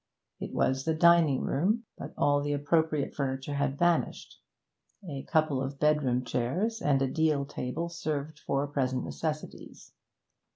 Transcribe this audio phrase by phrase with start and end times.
[0.39, 4.39] It was the dining room, but all the appropriate furniture had vanished:
[5.07, 9.93] a couple of bedroom chairs and a deal table served for present necessities.